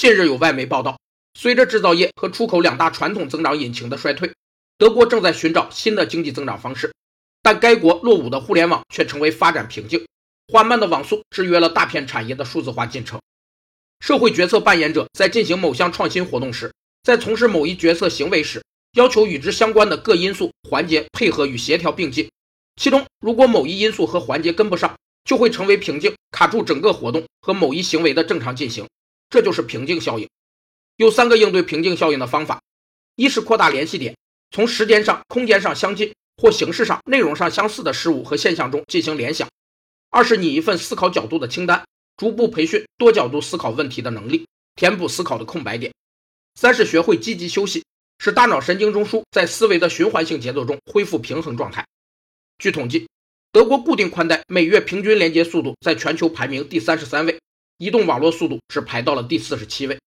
[0.00, 0.98] 近日有外媒报道，
[1.34, 4.32] 随着制造业和出口两大传统增长引擎的衰退，
[4.78, 6.90] 德国正在寻找新的经济增长方式，
[7.42, 10.02] 但该国落伍的互联网却成为发展瓶颈，
[10.48, 13.20] 缓慢的网速制约了大片产业的数字化进程。
[14.00, 16.72] 社会决策扮演者在进行某项创新活动时，
[17.02, 18.64] 在从事某一决策行为时，
[18.94, 22.26] 要求与之相关的各因素环节配合与协调并进。
[22.76, 24.96] 其中，如果某一因素和环节跟不上，
[25.26, 28.88] 就会成为瓶颈，卡住整个活动和某一行为的正常进行。
[29.30, 30.28] 这就是瓶颈效应。
[30.96, 32.60] 有三个应对瓶颈效应的方法：
[33.16, 34.16] 一是扩大联系点，
[34.50, 39.48] 从时间上、空间上相近或形式上、内容上相似的事物和现象中进行联想；
[40.10, 41.82] 二是拟一份思考角度的清单。
[42.16, 45.90] 逐步培训多角度思考问题的能力，填补思考的空白点。
[46.54, 47.82] 三是学会积极休息，
[48.18, 51.86] 使大脑神经中枢在思维的循环性节奏中恢复平衡状态。
[52.58, 53.08] 据统计，
[53.52, 57.40] 德国固定宽带每月平均连接速度在全球排名第三十三位，
[57.80, 59.98] 移动网络速度是排到了第四十七位。